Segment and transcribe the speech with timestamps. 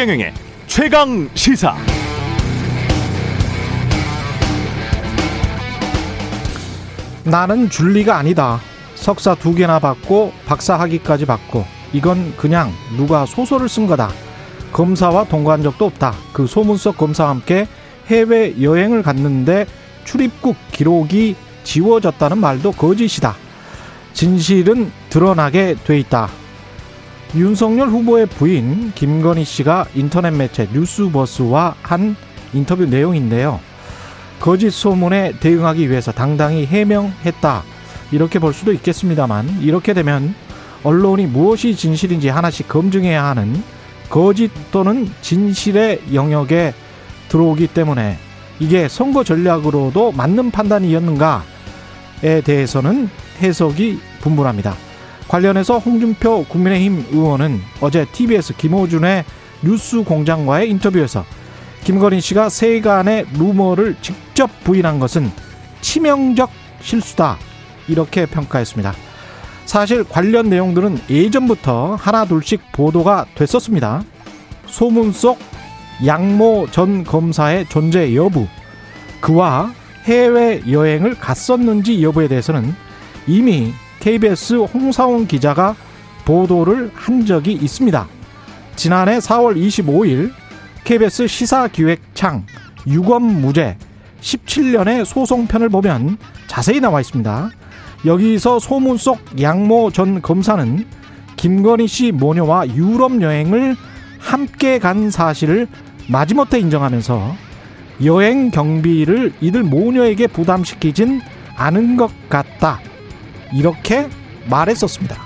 [0.00, 0.32] 최경영의
[0.66, 1.76] 최강 시사.
[7.22, 8.60] 나는 줄리가 아니다.
[8.94, 14.08] 석사 두 개나 받고 박사 학위까지 받고 이건 그냥 누가 소설을 쓴 거다.
[14.72, 16.14] 검사와 동거한 적도 없다.
[16.32, 17.68] 그 소문 속 검사와 함께
[18.06, 19.66] 해외 여행을 갔는데
[20.06, 23.36] 출입국 기록이 지워졌다는 말도 거짓이다.
[24.14, 26.39] 진실은 드러나게 돼 있다.
[27.34, 32.16] 윤석열 후보의 부인 김건희 씨가 인터넷 매체 뉴스버스와 한
[32.52, 33.60] 인터뷰 내용인데요.
[34.40, 37.62] 거짓 소문에 대응하기 위해서 당당히 해명했다.
[38.10, 40.34] 이렇게 볼 수도 있겠습니다만 이렇게 되면
[40.82, 43.62] 언론이 무엇이 진실인지 하나씩 검증해야 하는
[44.08, 46.74] 거짓 또는 진실의 영역에
[47.28, 48.18] 들어오기 때문에
[48.58, 53.08] 이게 선거 전략으로도 맞는 판단이었는가에 대해서는
[53.40, 54.89] 해석이 분분합니다.
[55.30, 59.24] 관련해서 홍준표 국민의힘 의원은 어제 TBS 김호준의
[59.62, 61.24] 뉴스 공장과의 인터뷰에서
[61.84, 65.30] 김건희 씨가 세간의 루머를 직접 부인한 것은
[65.82, 66.50] 치명적
[66.80, 67.38] 실수다.
[67.86, 68.92] 이렇게 평가했습니다.
[69.66, 74.02] 사실 관련 내용들은 예전부터 하나 둘씩 보도가 됐었습니다.
[74.66, 75.38] 소문 속
[76.04, 78.48] 양모 전 검사의 존재 여부,
[79.20, 79.72] 그와
[80.06, 82.74] 해외 여행을 갔었는지 여부에 대해서는
[83.28, 85.76] 이미 KBS 홍사원 기자가
[86.24, 88.08] 보도를 한 적이 있습니다.
[88.76, 90.32] 지난해 4월 25일
[90.84, 92.46] KBS 시사기획창
[92.86, 93.76] 유검무죄
[94.20, 97.50] 17년의 소송편을 보면 자세히 나와 있습니다.
[98.06, 100.86] 여기서 소문 속 양모 전 검사는
[101.36, 103.76] 김건희 씨 모녀와 유럽 여행을
[104.18, 105.66] 함께 간 사실을
[106.08, 107.34] 마지못해 인정하면서
[108.04, 111.20] 여행 경비를 이들 모녀에게 부담시키진
[111.56, 112.80] 않은 것 같다.
[113.52, 114.08] 이렇게
[114.48, 115.16] 말했었습니다.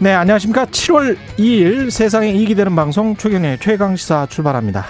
[0.00, 0.66] 네, 안녕하십니까.
[0.66, 4.84] 7월 2일 세상에 이익이 되는 방송 최경련의 최강시사 출발합니다.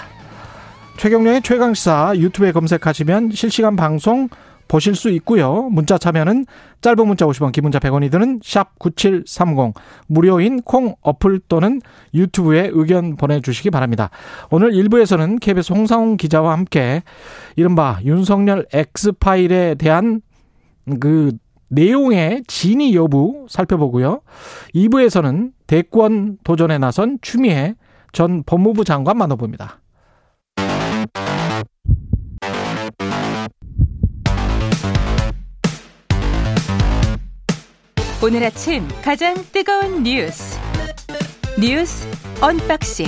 [0.97, 4.29] 최경련의 최강시사 유튜브에 검색하시면 실시간 방송
[4.69, 5.69] 보실 수 있고요.
[5.71, 6.47] 문자 참여는
[6.81, 9.75] 짧은 문자 50원, 긴 문자 100원이 드는 샵 9730
[10.07, 11.81] 무료인 콩 어플 또는
[12.13, 14.11] 유튜브에 의견 보내주시기 바랍니다.
[14.51, 17.03] 오늘 1부에서는 KBS 홍상훈 기자와 함께
[17.57, 20.21] 이른바 윤석열 X파일에 대한
[21.01, 21.33] 그
[21.69, 24.21] 내용의 진위 여부 살펴보고요.
[24.75, 27.75] 2부에서는 대권 도전에 나선 추미애
[28.13, 29.81] 전 법무부 장관 만나봅니다.
[38.25, 40.59] 오늘 아침 가장 뜨거운 뉴스
[41.61, 42.09] 뉴스
[42.41, 43.05] 언박싱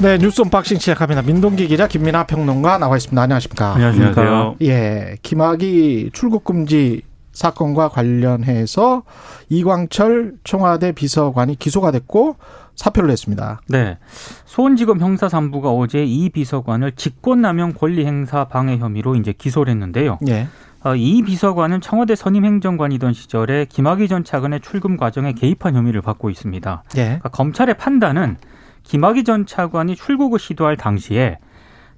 [0.00, 1.20] 네 뉴스 언박싱 시작합니다.
[1.20, 3.20] 민동기 기자 김민아 평론가 나와 있습니다.
[3.20, 3.74] 안녕하십니까?
[3.74, 4.54] 안녕하십니까?
[4.62, 9.02] 예, 김학의 출국 금지 사건과 관련해서
[9.50, 12.36] 이광철 청와대 비서관이 기소가 됐고
[12.76, 13.60] 사표를 냈습니다.
[13.68, 13.98] 네.
[14.46, 20.18] 수원지검 형사 3부가 어제 이 비서관을 직권남용 권리행사 방해 혐의로 이제 기소를 했는데요.
[20.28, 20.48] 예.
[20.86, 26.30] 어, 이 비서관은 청와대 선임 행정관이던 시절에 김학의 전 차관의 출금 과정에 개입한 혐의를 받고
[26.30, 26.84] 있습니다.
[26.96, 27.04] 예.
[27.04, 28.36] 그러니까 검찰의 판단은
[28.84, 31.38] 김학의 전 차관이 출국을 시도할 당시에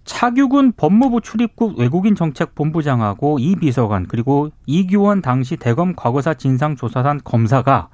[0.05, 7.91] 차규근 법무부 출입국 외국인 정책 본부장하고 이 비서관 그리고 이규원 당시 대검 과거사 진상조사단 검사가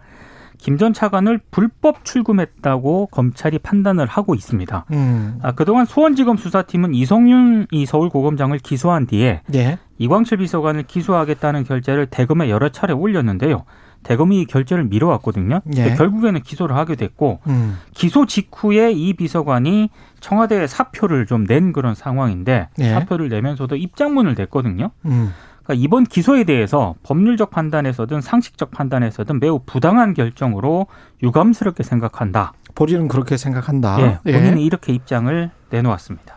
[0.59, 4.87] 김 전 차관을 불법 출금했다고 검찰이 판단을 하고 있습니다.
[4.93, 5.39] 음.
[5.43, 9.79] 아, 그동안 수원지검 수사팀은 이성윤 이 서울고검장을 기소한 뒤에 예.
[9.99, 13.65] 이광철 비서관을 기소하겠다는 결재를 대검에 여러 차례 올렸는데요.
[14.03, 15.61] 대검이 이 결재를 미뤄왔거든요.
[15.77, 15.95] 예.
[15.95, 17.79] 결국에는 기소를 하게 됐고 음.
[17.95, 19.89] 기소 직후에 이 비서관이
[20.21, 22.91] 청와대에 사표를 좀 낸 그런 상황인데 예.
[22.91, 24.91] 사표를 내면서도 입장문을 냈거든요.
[25.07, 25.33] 음.
[25.63, 30.87] 그러니까 이번 기소에 대해서 법률적 판단에서든 상식적 판단에서든 매우 부당한 결정으로
[31.23, 32.53] 유감스럽게 생각한다.
[32.75, 34.21] 본인은 그렇게 생각한다.
[34.27, 36.35] 예, 본인은 이렇게 입장을 내놓았습니다.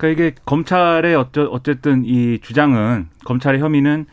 [0.00, 4.06] 그러니까 이게 검찰의 어쩌, 어쨌든 이 주장은 검찰의 혐의는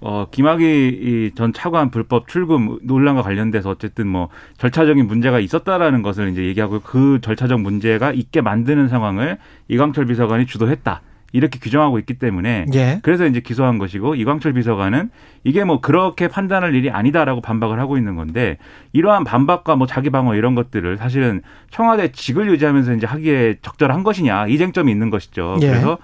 [0.00, 4.28] 어, 김학의 전 차관 불법 출금 논란과 관련돼서 어쨌든 뭐
[4.58, 11.02] 절차적인 문제가 있었다라는 것을 이제 얘기하고 그 절차적 문제가 있게 만드는 상황을 이광철 비서관이 주도했다.
[11.32, 13.00] 이렇게 규정하고 있기 때문에 예.
[13.02, 15.10] 그래서 이제 기소한 것이고 이광철 비서관은
[15.44, 18.58] 이게 뭐 그렇게 판단할 일이 아니다라고 반박을 하고 있는 건데
[18.92, 24.46] 이러한 반박과 뭐 자기 방어 이런 것들을 사실은 청와대 직을 유지하면서 이제 하기에 적절한 것이냐
[24.48, 25.58] 이 쟁점이 있는 것이죠.
[25.62, 25.68] 예.
[25.68, 25.98] 그래서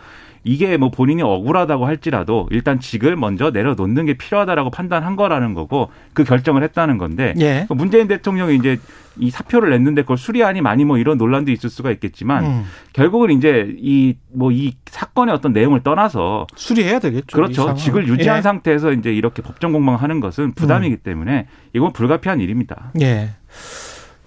[0.49, 6.25] 이게 뭐 본인이 억울하다고 할지라도 일단 직을 먼저 내려놓는 게 필요하다라고 판단한 거라는 거고 그
[6.25, 7.67] 결정을 했다는 건데 예.
[7.69, 8.79] 문재인 대통령이 이제
[9.19, 12.65] 이 사표를 냈는데 그걸 수리하니 많이 뭐 이런 논란도 있을 수가 있겠지만 음.
[12.95, 17.27] 결국은 이제 이 뭐 이 사건의 어떤 내용을 떠나서 수리해야 되겠죠.
[17.27, 17.75] 이 그렇죠.
[17.75, 18.43] 직을 유지한 예.
[18.43, 22.93] 상태에서 이제 이렇게 법정 공방하는 것은 부담이기 때문에 이건 불가피한 일입니다.
[23.03, 23.31] 예.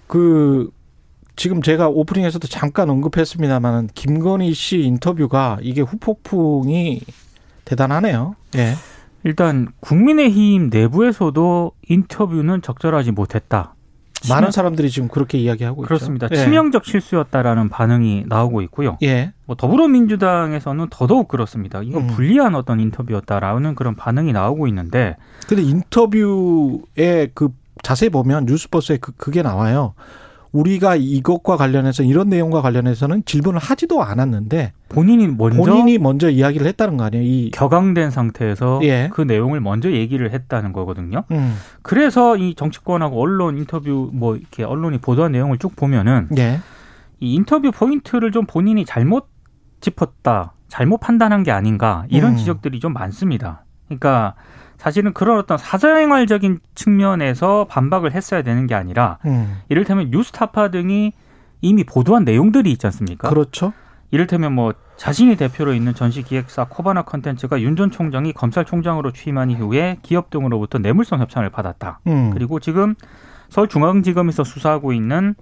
[0.06, 0.70] 그
[1.36, 7.00] 지금 제가 오프닝에서도 잠깐 언급했습니다만은 김건희 씨 인터뷰가 이게 후폭풍이
[7.64, 8.36] 대단하네요.
[8.56, 8.74] 예.
[9.24, 13.74] 일단 국민의힘 내부에서도 인터뷰는 적절하지 못했다.
[14.28, 16.26] 많은 사람들이 지금 그렇게 이야기하고 그렇습니다.
[16.26, 16.36] 있죠.
[16.36, 16.44] 예.
[16.44, 18.98] 치명적 실수였다라는 반응이 나오고 있고요.
[19.02, 19.32] 예.
[19.46, 21.82] 뭐 더불어민주당에서는 더더욱 그렇습니다.
[21.82, 22.06] 이건 음.
[22.08, 25.16] 불리한 어떤 인터뷰였다라는 그런 반응이 나오고 있는데
[25.48, 27.48] 근데 인터뷰에 그
[27.82, 29.94] 자세히 보면 뉴스버스에 그, 그게 나와요.
[30.52, 36.98] 우리가 이것과 관련해서 이런 내용과 관련해서는 질문을 하지도 않았는데 본인이 먼저 본인이 먼저 이야기를 했다는
[36.98, 37.24] 거 아니에요.
[37.24, 39.08] 이 격앙된 상태에서 예.
[39.12, 41.24] 그 내용을 먼저 얘기를 했다는 거거든요.
[41.30, 41.56] 음.
[41.80, 46.60] 그래서 이 정치권하고 언론 인터뷰 뭐 이렇게 언론이 보도한 내용을 쭉 보면은 예.
[47.20, 49.28] 이 인터뷰 포인트를 좀 본인이 잘못
[49.80, 52.36] 짚었다, 잘못 판단한 게 아닌가 이런 음.
[52.36, 53.64] 지적들이 좀 많습니다.
[53.86, 54.34] 그러니까
[54.82, 59.58] 사실은 그런 어떤 사생활적인 측면에서 반박을 했어야 되는 게 아니라 음.
[59.68, 61.12] 이를테면 뉴스타파 등이
[61.60, 63.28] 이미 보도한 내용들이 있지 않습니까?
[63.28, 63.72] 그렇죠.
[64.10, 70.30] 이를테면 뭐 자신이 대표로 있는 전시기획사 코바나 컨텐츠가 윤 전 총장이 검찰총장으로 취임한 이후에 기업
[70.30, 72.00] 등으로부터 뇌물성 협찬을 받았다.
[72.08, 72.30] 음.
[72.34, 72.96] 그리고 지금
[73.50, 75.36] 서울중앙지검에서 수사하고 있는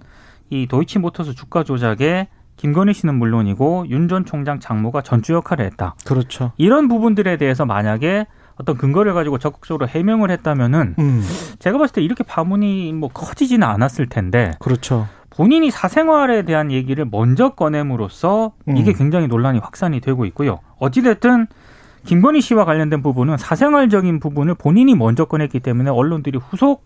[0.51, 2.27] 이 도이치모터스 주가 조작에
[2.57, 5.95] 김건희 씨는 물론이고 윤 전 총장 장모가 전주 역할을 했다.
[6.05, 6.51] 그렇죠.
[6.57, 8.27] 이런 부분들에 대해서 만약에
[8.61, 11.23] 어떤 근거를 가지고 적극적으로 해명을 했다면은 음.
[11.57, 15.07] 제가 봤을 때 이렇게 파문이 뭐 커지지는 않았을 텐데 그렇죠.
[15.31, 18.95] 본인이 사생활에 대한 얘기를 먼저 꺼냄으로써 이게 음.
[18.95, 20.59] 굉장히 논란이 확산이 되고 있고요.
[20.77, 21.47] 어찌됐든
[22.05, 26.85] 김건희 씨와 관련된 부분은 사생활적인 부분을 본인이 먼저 꺼냈기 때문에 언론들이 후속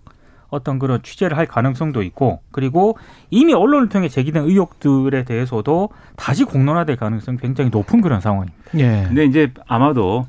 [0.50, 2.98] 어떤 그런 취재를 할 가능성도 있고 그리고
[3.30, 8.58] 이미 언론을 통해 제기된 의혹들에 대해서도 다시 공론화될 가능성이 굉장히 높은 그런 상황입니다.
[8.78, 9.04] 예.
[9.08, 10.26] 근데 이제 아마도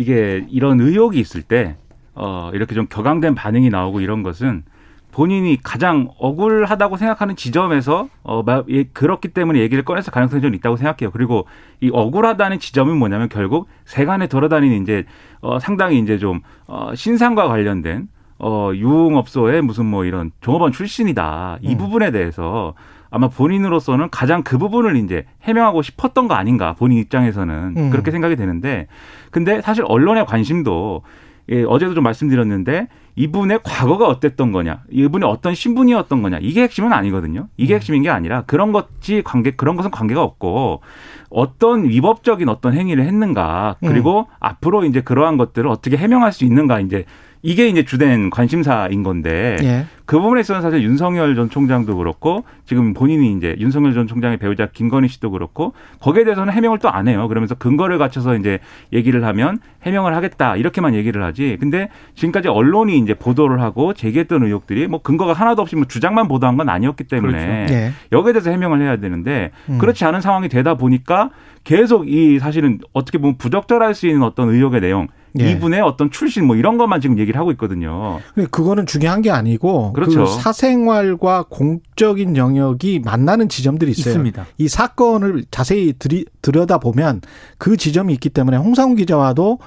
[0.00, 1.76] 이게 이런 의혹이 있을 때
[2.14, 4.64] 어, 이렇게 좀 격앙된 반응이 나오고 이런 것은
[5.12, 10.76] 본인이 가장 억울하다고 생각하는 지점에서 어, 마- 예, 그렇기 때문에 얘기를 꺼내서 가능성이 좀 있다고
[10.76, 11.10] 생각해요.
[11.10, 11.46] 그리고
[11.80, 15.04] 이 억울하다는 지점은 뭐냐면 결국 세간에 돌아다니는 이제
[15.42, 18.08] 어, 상당히 이제 좀 어, 신상과 관련된
[18.38, 21.58] 어, 유흥업소의 무슨 뭐 이런 종업원 출신이다.
[21.60, 21.76] 이 음.
[21.76, 22.72] 부분에 대해서
[23.10, 27.90] 아마 본인으로서는 가장 그 부분을 이제 해명하고 싶었던 거 아닌가 본인 입장에서는 음.
[27.90, 28.86] 그렇게 생각이 되는데
[29.30, 31.02] 근데 사실 언론의 관심도
[31.50, 37.48] 예, 어제도 좀 말씀드렸는데 이분의 과거가 어땠던 거냐, 이분이 어떤 신분이었던 거냐 이게 핵심은 아니거든요.
[37.56, 37.76] 이게 음.
[37.76, 40.80] 핵심인 게 아니라 그런 것이 관계 그런 것은 관계가 없고
[41.28, 47.04] 어떤 위법적인 어떤 행위를 했는가 그리고 앞으로 이제 그러한 것들을 어떻게 해명할 수 있는가 이제
[47.42, 49.86] 이게 이제 주된 관심사인 건데 예.
[50.04, 54.66] 그 부분에 있어서는 사실 윤석열 전 총장도 그렇고 지금 본인이 이제 윤석열 전 총장의 배우자
[54.66, 57.28] 김건희 씨도 그렇고 거기에 대해서는 해명을 또 안 해요.
[57.28, 58.58] 그러면서 근거를 갖춰서 이제
[58.92, 61.56] 얘기를 하면 해명을 하겠다 이렇게만 얘기를 하지.
[61.60, 66.56] 근데 지금까지 언론이 이제 보도를 하고 제기했던 의혹들이 뭐 근거가 하나도 없이 뭐 주장만 보도한
[66.56, 67.92] 건 아니었기 때문에 예.
[68.12, 69.78] 여기에 대해서 해명을 해야 되는데 음.
[69.78, 71.30] 그렇지 않은 상황이 되다 보니까
[71.62, 75.06] 계속 이 사실은 어떻게 보면 부적절할 수 있는 어떤 의혹의 내용
[75.38, 75.52] 예.
[75.52, 78.18] 이분의 어떤 출신 뭐 이런 것만 지금 얘기를 하고 있거든요.
[78.34, 80.24] 근데 그거는 중요한 게 아니고 그렇죠.
[80.24, 84.12] 그 사생활과 공적인 영역이 만나는 지점들이 있어요.
[84.12, 84.46] 있습니다.
[84.58, 87.20] 이 사건을 자세히 들이, 들여다보면
[87.58, 89.58] 그 지점이 있기 때문에 홍상훈 기자와도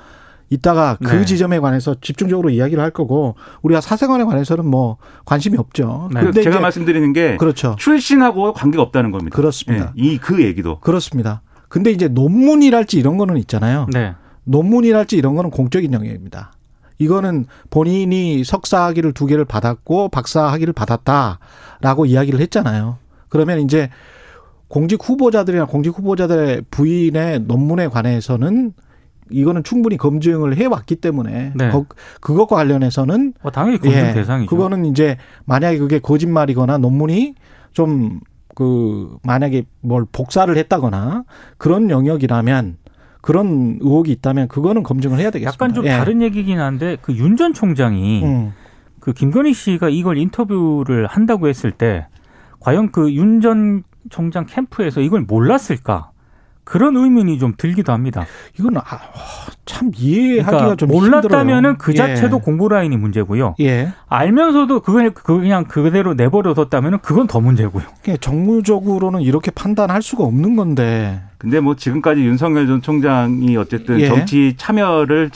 [0.50, 1.26] 이따가 그 네.
[1.26, 6.10] 지점에 관해서 집중적으로 이야기를 할 거고 우리가 사생활에 관해서는 뭐 관심이 없죠.
[6.14, 6.22] 네.
[6.22, 7.76] 그 제가 말씀드리는 게 그렇죠.
[7.80, 9.36] 출신하고 관계가 없다는 겁니다.
[9.36, 9.94] 그렇습니다.
[9.96, 10.80] 이그 얘기도.
[10.80, 11.42] 그렇습니다.
[11.70, 13.88] 근데 이제 논문이랄지 이런 거는 있잖아요.
[13.92, 14.14] 네.
[14.46, 16.52] 논문이랄지 이런 거는 공적인 영역입니다.
[17.00, 22.98] 이거는 본인이 석사 학위를 두 개를 받았고 박사 학위를 받았다라고 이야기를 했잖아요.
[23.30, 23.90] 그러면 이제
[24.68, 28.74] 공직 후보자들이나 공직 후보자들의 부인의 논문에 관해서는
[29.30, 31.70] 이거는 충분히 검증을 해왔기 때문에 네.
[31.72, 31.86] 거-
[32.22, 34.50] 그것과 관련해서는 뭐 당연히 검증 예, 대상이죠.
[34.50, 37.36] 그거는 이제 만약에 그게 거짓말이거나 논문이
[37.74, 38.20] 좀
[38.56, 41.24] 그 만약에 뭘 복사를 했다거나
[41.58, 42.78] 그런 영역이라면
[43.24, 45.54] 그런 의혹이 있다면 그거는 검증을 해야 되겠습니다.
[45.66, 45.92] 약간 좀 예.
[45.92, 48.54] 다른 얘기긴 한데 그 윤 전 총장이 음.
[49.00, 52.06] 그 김건희 씨가 이걸 인터뷰를 한다고 했을 때
[52.60, 56.12] 과연 그 윤 전 총장 캠프에서 이걸 몰랐을까?
[56.64, 58.26] 그런 의문이 좀 들기도 합니다.
[58.60, 58.82] 이건 아,
[59.66, 61.76] 참 이해하기가 그러니까 좀 몰랐다면은 힘들어요.
[61.78, 63.56] 그 자체도 공보 라인이 문제고요.
[63.60, 63.94] 예.
[64.08, 67.84] 알면서도 그걸 그냥 그대로 내버려뒀다면은 그건 더 문제고요.
[68.08, 68.18] 예.
[68.18, 71.22] 정무적으로는 이렇게 판단할 수가 없는 건데.
[71.38, 74.08] 근데 뭐 지금까지 윤석열 전 총장이 어쨌든 예.
[74.08, 75.32] 정치 참여를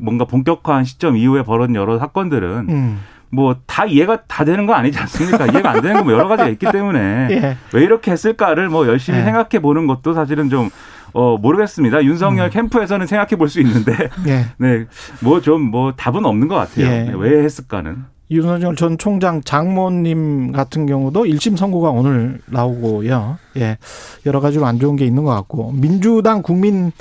[0.00, 3.00] 뭔가 본격화한 시점 이후에 벌어진 여러 사건들은 음.
[3.32, 5.46] 뭐 다 이해가 다 되는 거 아니지 않습니까?
[5.46, 7.56] 이해가 안 되는 거뭐 여러 가지가 있기 때문에 예.
[7.72, 9.24] 왜 이렇게 했을까를 뭐 열심히 예.
[9.24, 10.68] 생각해 보는 것도 사실은 좀
[11.14, 12.04] 어, 모르겠습니다.
[12.04, 12.50] 윤석열 음.
[12.50, 13.92] 캠프에서는 생각해 볼 수 있는데,
[14.26, 14.46] 예.
[14.56, 14.86] 네,
[15.20, 16.86] 뭐 좀뭐 답은 없는 것 같아요.
[16.86, 17.02] 예.
[17.04, 18.04] 네, 왜 했을까는.
[18.30, 23.36] 윤석열 전 총장 장모님 같은 경우도 1심 선고가 오늘 나오고요.
[23.58, 23.76] 예.
[24.24, 25.72] 여러 가지로 안 좋은 게 있는 것 같고.
[25.72, 26.92] 민주당 국민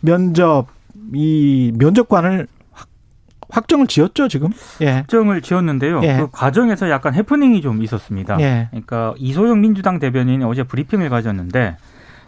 [0.00, 0.66] 면접,
[1.12, 2.46] 이 면접관을
[3.50, 4.50] 확- 확정을 지었죠, 지금?
[4.80, 4.90] 예.
[4.90, 6.00] 확정을 지었는데요.
[6.04, 6.16] 예.
[6.18, 8.38] 그 과정에서 약간 해프닝이 좀 있었습니다.
[8.40, 8.68] 예.
[8.70, 11.76] 그러니까 이소영 민주당 대변인이 어제 브리핑을 가졌는데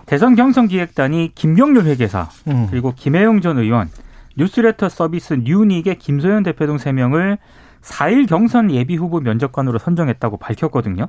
[0.06, 2.66] 대선 경선 기획단이 김경률 회계사 음.
[2.70, 3.88] 그리고 김혜영 전 의원,
[4.36, 7.38] 뉴스레터 서비스 뉴닉의 김소연 대표 등 3명을
[7.82, 11.06] 4일 경선 예비 후보 면접관으로 선정했다고 밝혔거든요.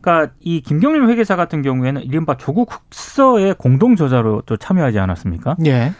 [0.00, 5.56] 그러니까 이 김경률 회계사 같은 경우에는 이른바 조국 흑서의 공동 저자로 또 참여하지 않았습니까?
[5.66, 5.92] 예.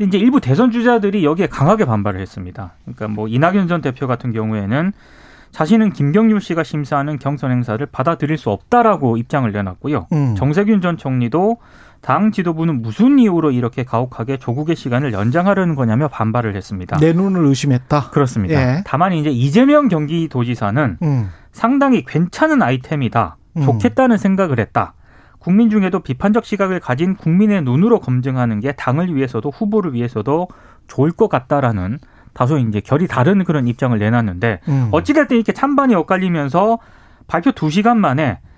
[0.00, 2.72] 근데 이제 일부 대선 주자들이 여기에 강하게 반발을 했습니다.
[2.84, 4.92] 그러니까 뭐 이낙연 전 대표 같은 경우에는
[5.50, 10.06] 자신은 김경률 씨가 심사하는 경선 행사를 받아들일 수 없다라고 입장을 내놨고요.
[10.12, 10.34] 음.
[10.36, 11.58] 정세균 전 총리도
[12.00, 16.96] 당 지도부는 무슨 이유로 이렇게 가혹하게 조국의 시간을 연장하려는 거냐며 반발을 했습니다.
[16.96, 18.08] 내 눈을 의심했다.
[18.10, 18.54] 그렇습니다.
[18.54, 18.82] 예.
[18.86, 21.28] 다만 이제 이재명 경기도지사는 음.
[21.52, 23.36] 상당히 괜찮은 아이템이다.
[23.58, 23.62] 음.
[23.62, 24.94] 좋겠다는 생각을 했다.
[25.40, 30.48] 국민 중에도 비판적 시각을 가진 국민의 눈으로 검증하는 게 당을 위해서도 후보를 위해서도
[30.86, 31.98] 좋을 것 같다라는
[32.34, 34.88] 다소 이제 결이 다른 그런 입장을 내놨는데 음.
[34.92, 36.78] 어찌됐든 이렇게 찬반이 엇갈리면서
[37.26, 38.49] 발표 두시간 만에 아,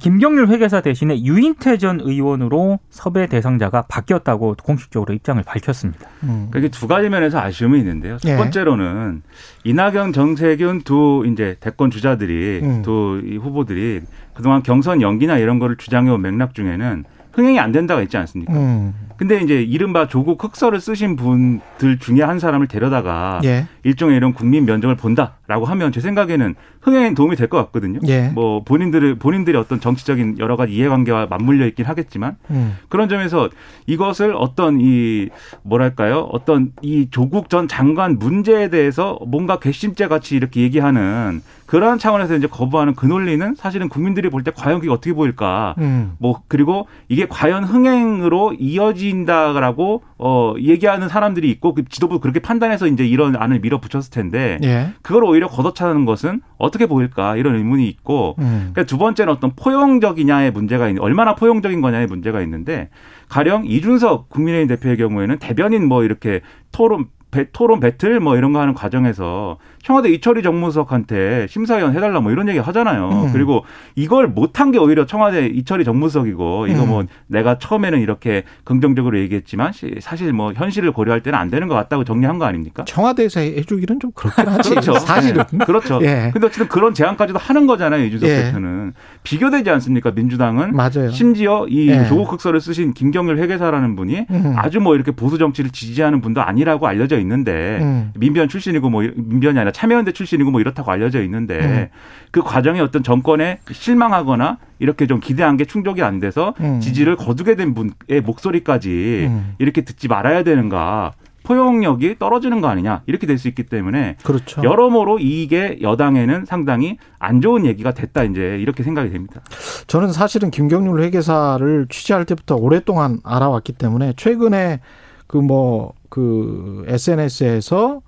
[0.00, 6.08] 김경률 회계사 대신에 유인태 전 의원으로 섭외 대상자가 바뀌었다고 공식적으로 입장을 밝혔습니다.
[6.24, 6.48] 음.
[6.50, 8.18] 그게 두 가지 면에서 아쉬움이 있는데요.
[8.18, 8.36] 첫 예.
[8.36, 9.22] 번째로는
[9.62, 12.82] 이낙연, 정세균 두 이제 대권 주자들이 음.
[12.82, 14.02] 두이 후보들이
[14.34, 17.04] 그동안 경선 연기나 이런 거를 주장해온 맥락 중에는
[17.36, 18.52] 흥행이 안 된다가 있지 않습니까?
[18.54, 18.94] 음.
[19.18, 23.66] 근데 이제 이른바 조국 흑서를 쓰신 분들 중에 한 사람을 데려다가 예.
[23.82, 28.00] 일종의 이런 국민 면접을 본다라고 하면 제 생각에는 흥행에 도움이 될 것 같거든요.
[28.08, 28.28] 예.
[28.34, 32.76] 뭐 본인들의 본인들의 어떤 정치적인 여러 가지 이해관계와 맞물려 있긴 하겠지만 음.
[32.90, 33.48] 그런 점에서
[33.86, 35.28] 이것을 어떤 이
[35.62, 42.36] 뭐랄까요 어떤 이 조국 전 장관 문제에 대해서 뭔가 괘씸죄 같이 이렇게 얘기하는 그러한 차원에서
[42.36, 46.12] 이제 거부하는 그 논리는 사실은 국민들이 볼 때 과연 그게 어떻게 보일까 음.
[46.18, 53.06] 뭐 그리고 이게 과연 흥행으로 이어진다라고 어 얘기하는 사람들이 있고 그 지도부 그렇게 판단해서 이제
[53.06, 54.88] 이런 안을 밀어붙였을 텐데 예.
[55.02, 58.70] 그걸 오히려 걷어차는 것은 어떻게 보일까 이런 의문이 있고 음.
[58.72, 62.88] 그러니까 두 번째는 어떤 포용적이냐의 문제가 있는 얼마나 포용적인 거냐의 문제가 있는데
[63.28, 66.40] 가령 이준석 국민의힘 대표의 경우에는 대변인 뭐 이렇게
[66.72, 72.32] 토론 배, 토론 배틀 뭐 이런 거 하는 과정에서 청와대 이철희 정무석한테 심사위원 해달라 뭐
[72.32, 73.08] 이런 얘기 하잖아요.
[73.26, 73.32] 음.
[73.32, 73.64] 그리고
[73.94, 77.06] 이걸 못한 게 오히려 청와대 이철희 정무석이고 이거 뭐 음.
[77.28, 82.02] 내가 처음에는 이렇게 긍정적으로 얘기했지만 시- 사실 뭐 현실을 고려할 때는 안 되는 것 같다고
[82.02, 82.84] 정리한 거 아닙니까?
[82.84, 84.70] 청와대에서 해주기는 좀 그렇긴 하지.
[84.70, 84.94] 그렇죠.
[84.98, 85.44] 사실은.
[85.52, 85.64] 네.
[85.64, 86.00] 그렇죠.
[86.02, 86.30] 예.
[86.32, 88.04] 근데 어쨌든 그런 제안까지도 하는 거잖아요.
[88.06, 88.42] 이준석 예.
[88.42, 88.92] 대표는.
[89.22, 90.10] 비교되지 않습니까?
[90.10, 90.74] 민주당은.
[90.74, 91.10] 맞아요.
[91.12, 92.06] 심지어 이 예.
[92.06, 94.54] 조국 흑서를 쓰신 김경률 회계사라는 분이 음.
[94.56, 98.10] 아주 뭐 이렇게 보수 정치를 지지하는 분도 아니라고 알려져 있는데 음.
[98.16, 101.88] 민변 출신이고 뭐 민변이 아니라 참여연대 출신이고 뭐 이렇다고 알려져 있는데 음.
[102.30, 106.80] 그 과정에 어떤 정권에 실망하거나 이렇게 좀 기대한 게 충족이 안 돼서 음.
[106.80, 109.54] 지지를 거두게 된 분의 목소리까지 음.
[109.58, 114.62] 이렇게 듣지 말아야 되는가 포용력이 떨어지는 거 아니냐 이렇게 될 수 있기 때문에 그렇죠.
[114.64, 119.42] 여러모로 이게 여당에는 상당히 안 좋은 얘기가 됐다 이제 이렇게 생각이 됩니다.
[119.88, 124.80] 저는 사실은 김경률 회계사를 취재할 때부터 오랫동안 알아왔기 때문에 최근에
[125.26, 128.00] 그 뭐그 SNS에서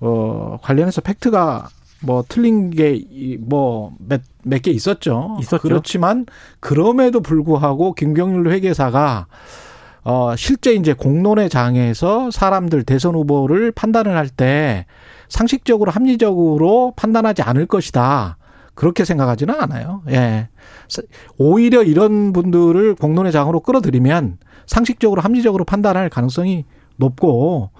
[0.00, 1.68] 어 관련해서 팩트가
[2.02, 5.36] 뭐 틀린 게뭐몇몇 개 있었죠.
[5.40, 5.62] 있었죠.
[5.62, 6.26] 그렇지만
[6.60, 9.26] 그럼에도 불구하고 김경률 회계사가
[10.04, 14.86] 어 실제 이제 공론의 장에서 사람들 대선 후보를 판단을 할 때
[15.28, 18.36] 상식적으로 합리적으로 판단하지 않을 것이다.
[18.74, 20.02] 그렇게 생각하지는 않아요.
[20.10, 20.48] 예.
[21.38, 26.64] 오히려 이런 분들을 공론의 장으로 끌어들이면 상식적으로 합리적으로 판단할 가능성이
[26.96, 27.70] 높고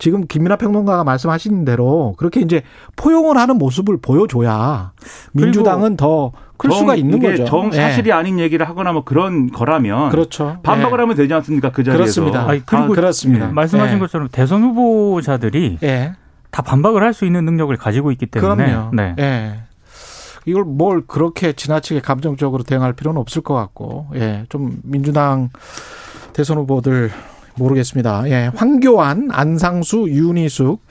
[0.00, 2.62] 지금 김민하 평론가가 말씀하신 대로 그렇게 이제
[2.96, 4.90] 포용을 하는 모습을 보여줘야
[5.32, 7.44] 민주당은 더 클 수가 정- 있는 이게 거죠.
[7.46, 7.76] 정 예.
[7.76, 10.58] 사실이 아닌 얘기를 하거나 뭐 그런 거라면 그렇죠.
[10.62, 11.00] 반박을 예.
[11.04, 12.02] 하면 되지 않습니까 그 자리에서.
[12.02, 12.46] 그렇습니다.
[12.46, 13.48] 아니, 그리고 그렇습니다.
[13.48, 13.50] 예.
[13.50, 13.98] 말씀하신 예.
[13.98, 16.12] 것처럼 대선 후보자들이 예.
[16.50, 18.90] 다 반박을 할 수 있는 능력을 가지고 있기 때문에 그럼요.
[18.94, 19.14] 네.
[19.18, 19.60] 예.
[20.44, 24.44] 이걸 뭘 그렇게 지나치게 감정적으로 대응할 필요는 없을 것 같고, 예.
[24.50, 25.48] 좀 민주당
[26.34, 27.10] 대선 후보들
[27.56, 28.28] 모르겠습니다.
[28.30, 30.82] 예, 황교안, 안상수, 윤희숙,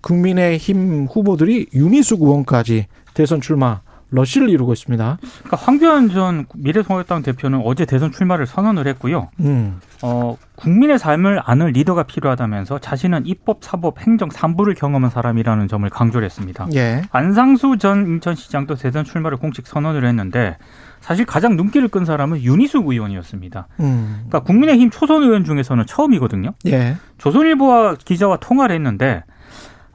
[0.00, 5.18] 국민의힘 후보들이 윤희숙 의원까지 대선 출마 러시를 이루고 있습니다.
[5.20, 9.28] 그러니까 황교안 전 미래통합당 대표는 어제 대선 출마를 선언을 했고요.
[9.40, 15.88] 음, 어, 국민의 삶을 아는 리더가 필요하다면서 자신은 입법, 사법, 행정 3부를 경험한 사람이라는 점을
[15.90, 16.68] 강조를 했습니다.
[16.74, 20.56] 예, 안상수 전 인천시장도 대선 출마를 공식 선언을 했는데
[21.00, 23.68] 사실 가장 눈길을 끈 사람은 윤희숙 의원이었습니다.
[23.80, 26.52] 음, 그러니까 국민의힘 초선 의원 중에서는 처음이거든요.
[26.66, 29.24] 예, 조선일보와 기자와 통화를 했는데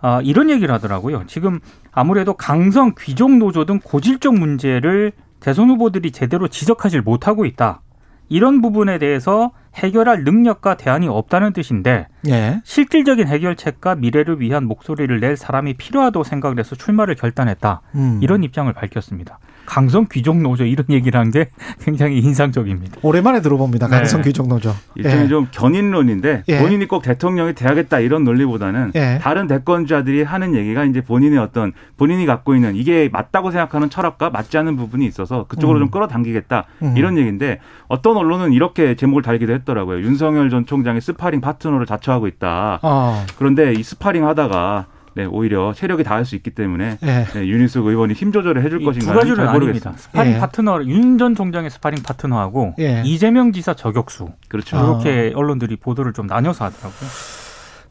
[0.01, 1.23] 아, 이런 얘기를 하더라고요.
[1.27, 1.59] 지금
[1.91, 7.81] 아무래도 강성 귀족 노조 등 고질적 문제를 대선 후보들이 제대로 지적하지 못하고 있다.
[8.29, 15.35] 이런 부분에 대해서 해결할 능력과 대안이 없다는 뜻인데 예, 실질적인 해결책과 미래를 위한 목소리를 낼
[15.35, 17.81] 사람이 필요하다고 생각을 해서 출마를 결단했다.
[17.95, 18.19] 음.
[18.21, 19.39] 이런 입장을 밝혔습니다.
[19.65, 21.49] 강성 귀족 노조 이런 얘기를 한 게
[21.81, 22.97] 굉장히 인상적입니다.
[23.01, 23.87] 오랜만에 들어봅니다.
[23.87, 23.95] 네.
[23.97, 24.71] 강성 귀족 노조.
[24.95, 25.27] 일종의 예.
[25.27, 26.59] 좀 견인론인데 예.
[26.59, 29.19] 본인이 꼭 대통령이 돼야겠다 이런 논리보다는 예.
[29.21, 34.57] 다른 대권자들이 하는 얘기가 이제 본인의 어떤 본인이 갖고 있는 이게 맞다고 생각하는 철학과 맞지
[34.59, 35.83] 않는 부분이 있어서 그쪽으로 음.
[35.83, 36.93] 좀 끌어당기겠다 음.
[36.97, 40.01] 이런 얘기인데 어떤 언론은 이렇게 제목을 달기도 했더라고요.
[40.01, 42.79] 윤석열 전 총장이 스파링 파트너를 자처하고 있다.
[42.83, 47.25] 어, 그런데 이 스파링 하다가 네, 오히려 체력이 닳을 수 있기 때문에 예.
[47.33, 49.53] 네, 윤희숙 의원이 힘 조절을 해줄 이 것인가 두 잘.
[49.53, 49.93] 모르겠습니다.
[49.97, 50.37] 스파링 예.
[50.39, 53.03] 파트너 윤 전 총장의 스파링 파트너하고 예.
[53.05, 54.77] 이재명 지사 저격수 그렇죠.
[54.77, 54.81] 아.
[54.83, 57.09] 이렇게 언론들이 보도를 좀 나눠서 하더라고요.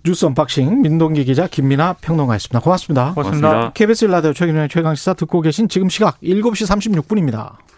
[0.05, 2.59] 뉴스 언박싱 민동기 기자 김민아 평론가였습니다.
[2.59, 3.13] 고맙습니다.
[3.15, 3.49] 고맙습니다.
[3.49, 3.73] 고맙습니다.
[3.75, 6.67] KBS 라디오 최경영의 최강시사 듣고 계신 지금 시각 7시
[7.03, 7.53] 36분입니다.